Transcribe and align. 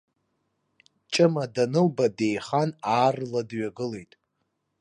Ҷыма 1.13 1.45
данылба 1.53 2.05
деихан 2.17 2.69
аарла 2.95 3.41
дҩагылеит. 3.49 4.11